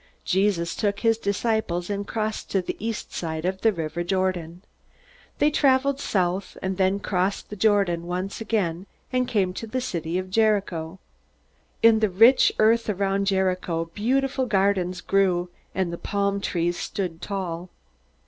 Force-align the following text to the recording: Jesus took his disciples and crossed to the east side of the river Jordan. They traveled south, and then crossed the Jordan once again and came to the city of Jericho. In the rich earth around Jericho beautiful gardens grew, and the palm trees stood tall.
Jesus 0.25 0.75
took 0.75 1.01
his 1.01 1.19
disciples 1.19 1.87
and 1.87 2.07
crossed 2.07 2.49
to 2.49 2.61
the 2.63 2.75
east 2.79 3.13
side 3.13 3.45
of 3.45 3.61
the 3.61 3.71
river 3.71 4.03
Jordan. 4.03 4.63
They 5.37 5.51
traveled 5.51 5.99
south, 5.99 6.57
and 6.63 6.77
then 6.77 6.97
crossed 6.99 7.51
the 7.51 7.55
Jordan 7.55 8.07
once 8.07 8.41
again 8.41 8.87
and 9.13 9.27
came 9.27 9.53
to 9.53 9.67
the 9.67 9.79
city 9.79 10.17
of 10.17 10.31
Jericho. 10.31 10.97
In 11.83 11.99
the 11.99 12.09
rich 12.09 12.51
earth 12.57 12.89
around 12.89 13.27
Jericho 13.27 13.91
beautiful 13.93 14.47
gardens 14.47 15.01
grew, 15.01 15.51
and 15.75 15.93
the 15.93 15.99
palm 15.99 16.41
trees 16.41 16.77
stood 16.77 17.21
tall. 17.21 17.69